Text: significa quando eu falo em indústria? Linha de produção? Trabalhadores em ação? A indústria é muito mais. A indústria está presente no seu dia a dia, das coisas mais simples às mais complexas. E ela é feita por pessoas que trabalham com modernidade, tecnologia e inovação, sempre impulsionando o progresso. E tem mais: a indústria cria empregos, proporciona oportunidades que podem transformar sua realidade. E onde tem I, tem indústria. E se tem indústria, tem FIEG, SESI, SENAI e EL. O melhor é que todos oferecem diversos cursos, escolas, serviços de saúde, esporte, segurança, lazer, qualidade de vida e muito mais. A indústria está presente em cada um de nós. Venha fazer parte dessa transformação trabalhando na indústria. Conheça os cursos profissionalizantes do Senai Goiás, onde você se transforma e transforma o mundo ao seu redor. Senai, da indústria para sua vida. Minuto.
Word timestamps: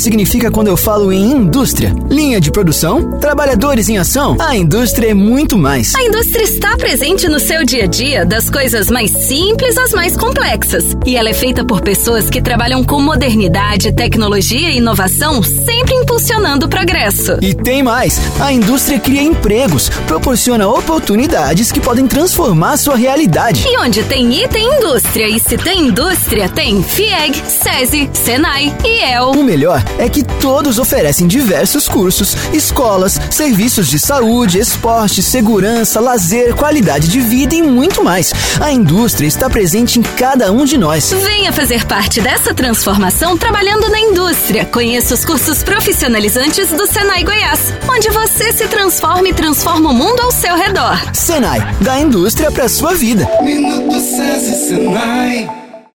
significa 0.00 0.50
quando 0.50 0.68
eu 0.68 0.76
falo 0.76 1.12
em 1.12 1.32
indústria? 1.32 1.94
Linha 2.08 2.40
de 2.40 2.50
produção? 2.50 3.18
Trabalhadores 3.18 3.88
em 3.88 3.98
ação? 3.98 4.36
A 4.40 4.56
indústria 4.56 5.10
é 5.10 5.14
muito 5.14 5.58
mais. 5.58 5.94
A 5.94 6.02
indústria 6.02 6.42
está 6.42 6.76
presente 6.76 7.28
no 7.28 7.38
seu 7.38 7.64
dia 7.64 7.84
a 7.84 7.86
dia, 7.86 8.24
das 8.24 8.48
coisas 8.48 8.88
mais 8.88 9.10
simples 9.10 9.76
às 9.76 9.92
mais 9.92 10.16
complexas. 10.16 10.96
E 11.04 11.16
ela 11.16 11.28
é 11.28 11.34
feita 11.34 11.64
por 11.64 11.80
pessoas 11.80 12.30
que 12.30 12.40
trabalham 12.40 12.84
com 12.84 13.00
modernidade, 13.00 13.92
tecnologia 13.92 14.70
e 14.70 14.78
inovação, 14.78 15.42
sempre 15.42 15.94
impulsionando 15.94 16.66
o 16.66 16.68
progresso. 16.68 17.38
E 17.42 17.54
tem 17.54 17.82
mais: 17.82 18.20
a 18.40 18.52
indústria 18.52 18.98
cria 18.98 19.22
empregos, 19.22 19.88
proporciona 20.06 20.68
oportunidades 20.68 21.70
que 21.70 21.80
podem 21.80 22.06
transformar 22.06 22.76
sua 22.76 22.96
realidade. 22.96 23.66
E 23.66 23.78
onde 23.78 24.02
tem 24.04 24.42
I, 24.42 24.48
tem 24.48 24.76
indústria. 24.76 25.28
E 25.28 25.38
se 25.38 25.56
tem 25.56 25.88
indústria, 25.88 26.48
tem 26.48 26.82
FIEG, 26.82 27.42
SESI, 27.46 28.10
SENAI 28.12 28.74
e 28.84 29.12
EL. 29.12 29.32
O 29.32 29.42
melhor 29.42 29.82
é 29.98 30.08
que 30.08 30.22
todos 30.22 30.78
oferecem 30.78 31.26
diversos 31.26 31.88
cursos, 31.88 32.36
escolas, 32.52 33.20
serviços 33.30 33.88
de 33.88 33.98
saúde, 33.98 34.58
esporte, 34.58 35.22
segurança, 35.22 36.00
lazer, 36.00 36.54
qualidade 36.54 37.08
de 37.08 37.20
vida 37.20 37.54
e 37.54 37.62
muito 37.62 38.02
mais. 38.02 38.32
A 38.60 38.72
indústria 38.72 39.26
está 39.26 39.48
presente 39.48 39.98
em 39.98 40.02
cada 40.02 40.52
um 40.52 40.64
de 40.64 40.76
nós. 40.76 41.12
Venha 41.12 41.52
fazer 41.52 41.84
parte 41.86 42.20
dessa 42.20 42.54
transformação 42.54 43.36
trabalhando 43.36 43.88
na 43.88 44.00
indústria. 44.00 44.64
Conheça 44.64 45.14
os 45.14 45.24
cursos 45.24 45.62
profissionalizantes 45.62 46.68
do 46.68 46.86
Senai 46.86 47.24
Goiás, 47.24 47.72
onde 47.88 48.08
você 48.10 48.52
se 48.52 48.66
transforma 48.68 49.28
e 49.28 49.34
transforma 49.34 49.90
o 49.90 49.94
mundo 49.94 50.20
ao 50.20 50.30
seu 50.30 50.54
redor. 50.56 51.00
Senai, 51.14 51.60
da 51.80 51.98
indústria 51.98 52.50
para 52.50 52.68
sua 52.68 52.94
vida. 52.94 53.28
Minuto. 53.42 53.92